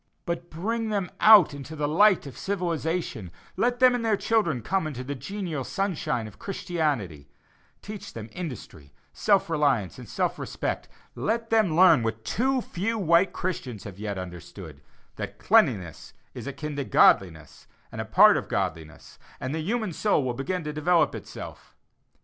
But 0.25 0.49
bring 0.49 0.89
them 0.89 1.11
out 1.19 1.53
into 1.53 1.75
the 1.75 1.87
light 1.87 2.25
of 2.25 2.35
civilization; 2.35 3.29
let 3.55 3.77
them 3.77 3.93
and 3.93 4.03
their 4.03 4.17
children 4.17 4.63
come 4.63 4.87
into 4.87 5.03
the 5.03 5.13
genial 5.13 5.63
sunshine 5.63 6.25
of 6.25 6.39
Christianity; 6.39 7.29
teach 7.83 8.11
them 8.13 8.27
industry, 8.31 8.95
self 9.13 9.47
reliance, 9.47 9.99
and 9.99 10.09
self 10.09 10.39
respect; 10.39 10.89
let 11.13 11.51
them 11.51 11.75
learn 11.75 12.01
what 12.01 12.25
too 12.25 12.61
few 12.61 12.97
white 12.97 13.31
Christians 13.31 13.83
have 13.83 13.99
yet 13.99 14.17
understood, 14.17 14.81
that 15.17 15.37
cleanliness 15.37 16.13
is 16.33 16.47
akin 16.47 16.75
to 16.77 16.83
godliness, 16.83 17.67
and 17.91 18.01
a 18.01 18.05
part 18.05 18.37
of 18.37 18.49
godliness; 18.49 19.19
and 19.39 19.53
the 19.53 19.59
human 19.61 19.93
soul 19.93 20.23
will 20.23 20.33
begin 20.33 20.63
to 20.63 20.73
develop 20.73 21.13
itself. 21.13 21.75